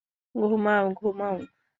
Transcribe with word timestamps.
ঘুমাও, 0.35 0.85
ঘুমাও। 0.93 1.35